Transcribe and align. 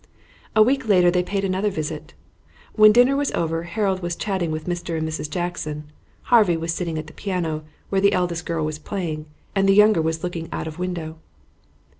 A 0.55 0.63
week 0.63 0.87
later 0.87 1.11
they 1.11 1.21
paid 1.21 1.43
another 1.45 1.69
visit. 1.69 2.15
When 2.73 2.91
dinner 2.91 3.15
was 3.15 3.31
over 3.33 3.61
Harold 3.65 4.01
was 4.01 4.15
chatting 4.15 4.49
with 4.49 4.65
Mr. 4.65 4.97
and 4.97 5.07
Mrs. 5.07 5.29
Jackson. 5.29 5.91
Harvey 6.23 6.57
was 6.57 6.73
sitting 6.73 6.97
at 6.97 7.05
the 7.05 7.13
piano, 7.13 7.65
where 7.89 8.01
the 8.01 8.13
eldest 8.13 8.43
girl 8.47 8.65
was 8.65 8.79
playing, 8.79 9.27
and 9.55 9.69
the 9.69 9.75
younger 9.75 10.01
was 10.01 10.23
looking 10.23 10.49
out 10.51 10.65
of 10.65 10.79
window. 10.79 11.19